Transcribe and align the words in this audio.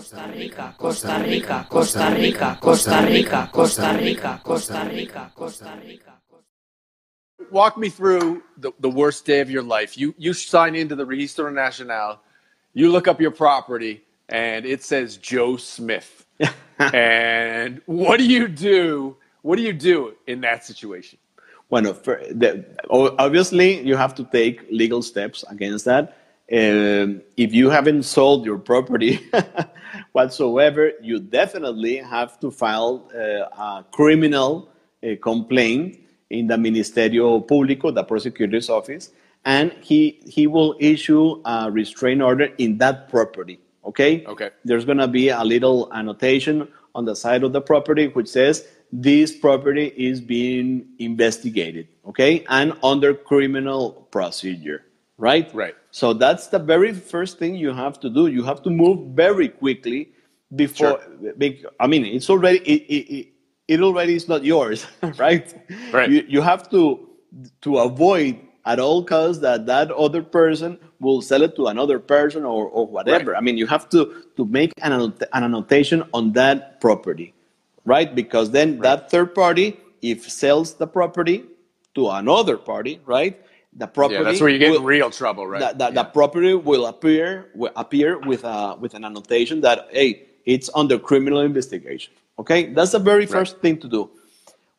Costa 0.00 0.32
Rica, 0.34 0.74
Costa 0.78 1.22
Rica, 1.22 1.66
Costa 1.68 2.14
Rica, 2.14 2.58
Costa 2.58 3.04
Rica, 3.04 3.50
Costa 3.52 3.92
Rica, 3.98 4.40
Costa 4.42 4.88
Rica, 4.88 5.30
Costa 5.34 5.78
Rica. 5.84 6.12
Walk 7.50 7.76
me 7.76 7.90
through 7.90 8.42
the, 8.56 8.72
the 8.80 8.88
worst 8.88 9.26
day 9.26 9.40
of 9.40 9.50
your 9.50 9.62
life. 9.62 9.98
You 9.98 10.14
you 10.16 10.32
sign 10.32 10.74
into 10.74 10.96
the 10.96 11.04
Registro 11.04 11.52
Nacional, 11.52 12.18
you 12.72 12.90
look 12.90 13.08
up 13.08 13.20
your 13.20 13.30
property, 13.30 14.02
and 14.30 14.64
it 14.64 14.82
says 14.82 15.18
Joe 15.18 15.58
Smith. 15.58 16.24
and 16.78 17.82
what 17.84 18.16
do 18.16 18.24
you 18.24 18.48
do? 18.48 19.18
What 19.42 19.56
do 19.56 19.62
you 19.62 19.74
do 19.74 20.14
in 20.26 20.40
that 20.40 20.64
situation? 20.64 21.18
Bueno, 21.68 21.92
for 21.92 22.22
the, 22.30 22.64
obviously 22.88 23.86
you 23.86 23.96
have 23.96 24.14
to 24.14 24.24
take 24.24 24.64
legal 24.70 25.02
steps 25.02 25.44
against 25.50 25.84
that. 25.84 26.16
Um, 26.52 27.22
if 27.36 27.54
you 27.54 27.70
haven't 27.70 28.02
sold 28.02 28.44
your 28.44 28.58
property 28.58 29.20
whatsoever, 30.12 30.92
you 31.00 31.20
definitely 31.20 31.96
have 31.98 32.40
to 32.40 32.50
file 32.50 33.08
uh, 33.14 33.78
a 33.78 33.84
criminal 33.92 34.68
uh, 35.04 35.14
complaint 35.22 36.00
in 36.28 36.48
the 36.48 36.56
Ministerio 36.56 37.46
Público, 37.46 37.94
the 37.94 38.02
prosecutor's 38.02 38.68
office, 38.68 39.10
and 39.44 39.72
he 39.80 40.20
he 40.26 40.48
will 40.48 40.74
issue 40.80 41.40
a 41.44 41.70
restraint 41.70 42.20
order 42.20 42.48
in 42.58 42.78
that 42.78 43.08
property. 43.08 43.60
Okay. 43.84 44.24
Okay. 44.26 44.50
There's 44.64 44.84
gonna 44.84 45.08
be 45.08 45.28
a 45.28 45.44
little 45.44 45.88
annotation 45.92 46.66
on 46.96 47.04
the 47.04 47.14
side 47.14 47.44
of 47.44 47.52
the 47.52 47.60
property 47.60 48.08
which 48.08 48.28
says 48.28 48.66
this 48.92 49.36
property 49.36 49.92
is 49.96 50.20
being 50.20 50.86
investigated. 50.98 51.86
Okay, 52.06 52.44
and 52.48 52.72
under 52.82 53.14
criminal 53.14 54.08
procedure. 54.10 54.84
Right. 55.20 55.54
Right. 55.54 55.74
So 55.90 56.14
that's 56.14 56.46
the 56.46 56.58
very 56.58 56.94
first 56.94 57.38
thing 57.38 57.54
you 57.54 57.72
have 57.74 58.00
to 58.00 58.08
do. 58.08 58.26
You 58.28 58.42
have 58.44 58.62
to 58.62 58.70
move 58.70 59.14
very 59.14 59.48
quickly 59.48 60.12
before. 60.56 60.98
Sure. 60.98 61.72
I 61.78 61.86
mean, 61.86 62.06
it's 62.06 62.30
already 62.30 62.58
it, 62.60 62.82
it, 62.88 63.28
it 63.68 63.80
already 63.82 64.14
is 64.14 64.28
not 64.28 64.44
yours, 64.44 64.86
right? 65.18 65.54
Right. 65.92 66.10
You, 66.10 66.24
you 66.26 66.40
have 66.40 66.70
to 66.70 67.06
to 67.60 67.78
avoid 67.78 68.40
at 68.64 68.80
all 68.80 69.04
costs 69.04 69.42
that 69.42 69.66
that 69.66 69.90
other 69.90 70.22
person 70.22 70.78
will 71.00 71.20
sell 71.20 71.42
it 71.42 71.54
to 71.56 71.66
another 71.66 71.98
person 71.98 72.44
or, 72.44 72.66
or 72.68 72.86
whatever. 72.86 73.32
Right. 73.32 73.38
I 73.38 73.40
mean, 73.42 73.58
you 73.58 73.66
have 73.66 73.90
to 73.90 74.24
to 74.36 74.46
make 74.46 74.72
an, 74.80 74.92
an 74.92 75.14
annotation 75.34 76.02
on 76.14 76.32
that 76.32 76.80
property, 76.80 77.34
right? 77.84 78.14
Because 78.14 78.52
then 78.52 78.78
that 78.80 79.10
third 79.10 79.34
party, 79.34 79.78
if 80.00 80.30
sells 80.30 80.74
the 80.74 80.86
property 80.86 81.44
to 81.94 82.08
another 82.08 82.56
party, 82.56 83.00
right? 83.04 83.38
The 83.72 83.86
property 83.86 84.16
Yeah, 84.16 84.24
that's 84.24 84.40
where 84.40 84.50
you 84.50 84.58
get 84.58 84.68
in 84.68 84.82
will- 84.82 84.82
real 84.82 85.10
trouble, 85.10 85.46
right? 85.46 85.60
the, 85.78 85.84
the, 85.86 85.90
the 85.92 86.04
property 86.04 86.54
will 86.54 86.86
appear 86.86 87.46
will 87.54 87.70
appear 87.76 88.18
with 88.18 88.42
a 88.44 88.76
with 88.80 88.94
an 88.94 89.04
annotation 89.04 89.60
that 89.60 89.88
hey 89.92 90.26
it's 90.44 90.68
under 90.74 90.98
criminal 90.98 91.40
investigation 91.40 92.12
okay? 92.38 92.72
That's 92.72 92.92
the 92.92 92.98
very 92.98 93.26
first 93.26 93.58
thing 93.60 93.76
to 93.78 93.88
do. 93.88 94.10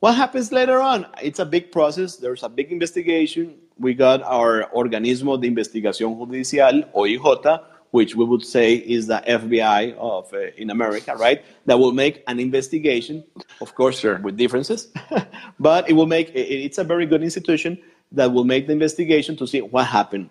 What 0.00 0.14
happens 0.16 0.50
later 0.50 0.80
on? 0.80 1.06
It's 1.22 1.38
a 1.38 1.44
big 1.44 1.70
process. 1.70 2.16
There's 2.16 2.42
a 2.42 2.48
big 2.48 2.72
investigation. 2.72 3.54
We 3.78 3.92
got 3.94 4.22
our 4.22 4.66
organismo 4.74 5.38
de 5.40 5.46
investigación 5.48 6.18
judicial 6.18 6.82
OIJ 6.94 7.60
which 7.92 8.14
we 8.14 8.24
would 8.24 8.44
say 8.44 8.74
is 8.74 9.08
the 9.08 9.20
FBI 9.26 9.96
of 9.98 10.32
uh, 10.32 10.38
in 10.56 10.70
America 10.70 11.14
right? 11.16 11.44
That 11.66 11.78
will 11.78 11.92
make 11.92 12.24
an 12.26 12.40
investigation 12.40 13.22
of 13.60 13.74
course 13.74 14.00
Sure. 14.00 14.18
with 14.18 14.36
differences 14.36 14.88
but 15.60 15.88
it 15.88 15.92
will 15.92 16.06
make 16.06 16.30
it- 16.30 16.48
it's 16.66 16.78
a 16.78 16.84
very 16.84 17.06
good 17.06 17.22
institution 17.22 17.78
that 18.12 18.32
will 18.32 18.44
make 18.44 18.66
the 18.66 18.72
investigation 18.72 19.36
to 19.36 19.46
see 19.46 19.60
what 19.60 19.86
happened 19.86 20.30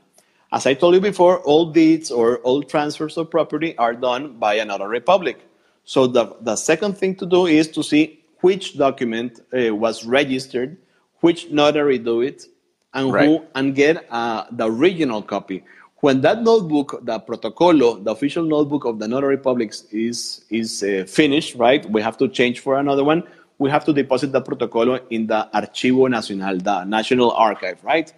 as 0.51 0.65
I 0.65 0.73
told 0.73 0.95
you 0.95 1.01
before, 1.01 1.39
all 1.41 1.71
deeds 1.71 2.09
or 2.11 2.37
all 2.39 2.63
transfers 2.63 3.17
of 3.17 3.29
property 3.29 3.77
are 3.77 3.93
done 3.93 4.33
by 4.37 4.55
a 4.55 4.65
notary 4.65 4.99
public. 4.99 5.37
So 5.85 6.07
the, 6.07 6.35
the 6.41 6.55
second 6.55 6.97
thing 6.97 7.15
to 7.15 7.25
do 7.25 7.45
is 7.45 7.67
to 7.69 7.83
see 7.83 8.23
which 8.41 8.77
document 8.77 9.41
uh, 9.53 9.75
was 9.75 10.05
registered, 10.05 10.77
which 11.19 11.49
notary 11.51 11.99
do 11.99 12.21
it, 12.21 12.45
and 12.93 13.13
Right. 13.13 13.27
who 13.27 13.45
and 13.53 13.75
get 13.75 14.07
uh, 14.09 14.45
the 14.51 14.65
original 14.65 15.21
copy. 15.21 15.63
When 15.97 16.21
that 16.21 16.41
notebook, 16.41 16.99
the 17.03 17.19
protocolo, 17.19 17.99
the 17.99 18.11
official 18.11 18.43
notebook 18.43 18.85
of 18.85 18.97
the 18.99 19.07
notary 19.07 19.37
publics 19.37 19.83
is 19.91 20.45
is 20.49 20.81
uh, 20.81 21.03
finished, 21.07 21.55
right? 21.55 21.87
We 21.87 22.01
have 22.01 22.17
to 22.17 22.27
change 22.27 22.61
for 22.61 22.79
another 22.79 23.03
one. 23.03 23.23
We 23.59 23.69
have 23.69 23.85
to 23.85 23.93
deposit 23.93 24.31
the 24.31 24.41
protocolo 24.41 24.99
in 25.09 25.27
the 25.27 25.47
Archivo 25.53 26.09
Nacional, 26.09 26.57
the 26.57 26.85
National 26.85 27.31
Archive, 27.31 27.83
right? 27.83 28.11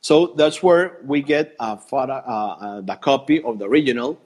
So 0.00 0.34
that's 0.36 0.62
where 0.62 0.98
we 1.04 1.20
get 1.22 1.54
a 1.60 1.76
photo, 1.76 2.14
uh, 2.14 2.56
uh, 2.60 2.80
the 2.80 2.94
copy 2.96 3.42
of 3.42 3.58
the 3.58 3.66
original 3.66 4.18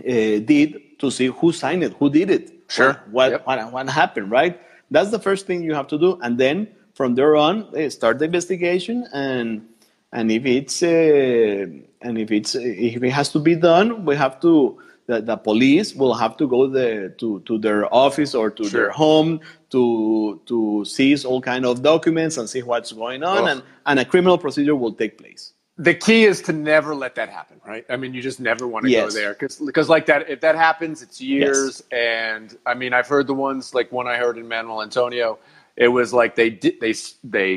uh, 0.00 0.38
deed 0.40 0.98
to 1.00 1.10
see 1.10 1.26
who 1.26 1.52
signed 1.52 1.82
it, 1.82 1.92
who 1.98 2.08
did 2.10 2.30
it, 2.30 2.52
Sure. 2.68 2.94
what 3.10 3.30
Yep. 3.32 3.46
what, 3.46 3.72
what 3.72 3.88
happened, 3.88 4.30
right? 4.30 4.60
That's 4.90 5.10
the 5.10 5.18
first 5.18 5.46
thing 5.46 5.62
you 5.62 5.74
have 5.74 5.88
to 5.88 5.98
do, 5.98 6.18
and 6.22 6.38
then 6.38 6.68
from 6.94 7.14
there 7.14 7.34
on, 7.36 7.66
eh, 7.76 7.88
start 7.88 8.18
the 8.18 8.24
investigation, 8.26 9.06
and 9.12 9.66
and 10.12 10.30
if 10.30 10.44
it's 10.46 10.82
uh, 10.82 11.66
and 12.02 12.18
if 12.18 12.30
it's 12.30 12.54
if 12.54 13.02
it 13.02 13.10
has 13.10 13.30
to 13.32 13.38
be 13.38 13.54
done, 13.56 14.04
we 14.04 14.14
have 14.16 14.40
to. 14.40 14.78
The, 15.10 15.18
the 15.30 15.36
police 15.50 15.88
will 16.00 16.14
have 16.14 16.34
to 16.40 16.46
go 16.56 16.62
there 16.80 17.08
to, 17.20 17.28
to 17.48 17.54
their 17.66 17.82
office 18.06 18.32
or 18.40 18.48
to 18.58 18.64
Sure. 18.64 18.72
their 18.76 18.90
home 19.04 19.40
to 19.74 19.82
to 20.50 20.84
seize 20.96 21.22
all 21.28 21.40
kind 21.52 21.64
of 21.70 21.74
documents 21.92 22.34
and 22.38 22.46
see 22.54 22.62
what's 22.70 22.92
going 23.02 23.22
on, 23.34 23.42
Ugh. 23.44 23.50
and, 23.52 23.58
and 23.88 23.96
a 24.04 24.06
criminal 24.12 24.38
procedure 24.38 24.76
will 24.82 24.96
take 25.02 25.14
place. 25.24 25.44
the 25.90 25.94
key 26.06 26.22
is 26.32 26.38
to 26.48 26.52
never 26.52 26.92
let 27.04 27.12
that 27.20 27.28
happen, 27.38 27.56
right? 27.72 27.84
I 27.94 27.96
mean, 28.00 28.12
you 28.16 28.22
just 28.30 28.40
never 28.50 28.64
want 28.72 28.82
to 28.86 28.92
go 29.00 29.04
Yes. 29.04 29.14
there 29.20 29.32
because 29.40 29.88
like 29.94 30.06
that, 30.10 30.20
if 30.34 30.40
that 30.46 30.56
happens, 30.68 30.96
it's 31.04 31.18
years. 31.34 31.82
And 31.92 32.46
I 32.66 32.74
mean, 32.80 32.92
I've 32.98 33.08
heard 33.14 33.26
the 33.32 33.38
ones 33.48 33.62
like 33.78 33.88
one 34.00 34.06
I 34.14 34.16
heard 34.24 34.36
in 34.42 34.46
Manuel 34.54 34.82
Antonio. 34.88 35.38
It 35.86 35.88
was 35.98 36.08
like 36.20 36.32
they 36.40 36.50
did 36.64 36.74
they 36.84 36.94
they 37.36 37.50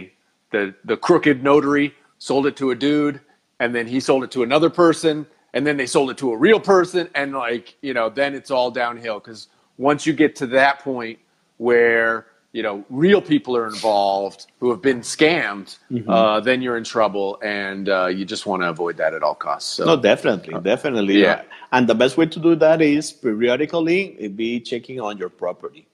the 0.56 0.64
the 0.92 0.98
crooked 1.08 1.38
notary 1.52 1.88
sold 2.30 2.46
it 2.50 2.56
to 2.62 2.72
a 2.72 2.78
dude, 2.88 3.18
and 3.62 3.70
then 3.76 3.86
he 3.94 4.00
sold 4.10 4.22
it 4.28 4.32
to 4.38 4.42
another 4.50 4.70
person, 4.86 5.16
and 5.54 5.66
then 5.66 5.78
they 5.78 5.86
sold 5.86 6.10
it 6.10 6.18
to 6.18 6.32
a 6.32 6.38
real 6.38 6.60
person, 6.60 7.10
and 7.16 7.34
like 7.34 7.76
you 7.82 7.94
know, 7.94 8.10
then 8.10 8.34
it's 8.36 8.52
all 8.52 8.72
downhill 8.72 9.20
because 9.20 9.48
once 9.78 10.06
you 10.06 10.14
get 10.14 10.36
to 10.38 10.48
that 10.48 10.80
point 10.80 11.20
where 11.58 12.28
you 12.52 12.62
know 12.64 12.84
real 12.90 13.22
people 13.22 13.56
are 13.58 13.68
involved 13.68 14.48
who 14.60 14.70
have 14.70 14.82
been 14.82 15.02
scammed, 15.02 15.78
Mm-hmm. 15.92 16.10
uh, 16.10 16.40
then 16.40 16.62
you're 16.62 16.78
in 16.78 16.84
trouble, 16.84 17.40
and 17.44 17.90
uh, 17.90 18.08
you 18.08 18.26
just 18.26 18.46
want 18.46 18.62
to 18.64 18.70
avoid 18.70 18.98
that 18.98 19.14
at 19.14 19.22
all 19.24 19.36
costs. 19.36 19.70
So 19.78 19.86
No, 19.86 19.96
definitely, 19.96 20.60
definitely. 20.62 21.22
yeah. 21.22 21.44
And 21.72 21.88
the 21.88 21.96
best 21.96 22.18
way 22.18 22.28
to 22.28 22.40
do 22.40 22.56
that 22.56 22.82
is 22.82 23.12
periodically 23.12 24.28
be 24.36 24.60
checking 24.60 25.00
on 25.00 25.18
your 25.18 25.30
property. 25.30 25.88